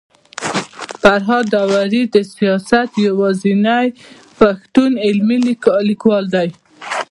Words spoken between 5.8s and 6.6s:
ليکوال دی